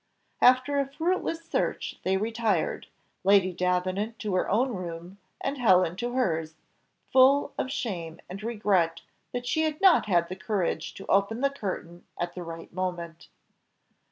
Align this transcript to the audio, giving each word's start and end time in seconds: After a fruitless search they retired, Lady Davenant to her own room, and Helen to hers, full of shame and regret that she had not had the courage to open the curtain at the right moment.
After 0.41 0.79
a 0.79 0.87
fruitless 0.87 1.45
search 1.47 1.99
they 2.01 2.17
retired, 2.17 2.87
Lady 3.23 3.53
Davenant 3.53 4.17
to 4.17 4.33
her 4.33 4.49
own 4.49 4.73
room, 4.73 5.19
and 5.39 5.59
Helen 5.59 5.95
to 5.97 6.13
hers, 6.13 6.55
full 7.11 7.53
of 7.55 7.71
shame 7.71 8.19
and 8.27 8.41
regret 8.41 9.01
that 9.31 9.45
she 9.45 9.61
had 9.61 9.79
not 9.79 10.07
had 10.07 10.27
the 10.27 10.35
courage 10.35 10.95
to 10.95 11.05
open 11.05 11.41
the 11.41 11.51
curtain 11.51 12.03
at 12.19 12.33
the 12.33 12.41
right 12.41 12.73
moment. 12.73 13.27